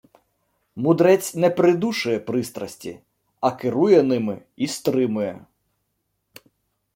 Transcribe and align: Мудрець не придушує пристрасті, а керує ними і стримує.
Мудрець 0.75 1.35
не 1.35 1.49
придушує 1.49 2.19
пристрасті, 2.19 2.99
а 3.39 3.51
керує 3.51 4.03
ними 4.03 4.41
і 4.55 4.67
стримує. 4.67 5.45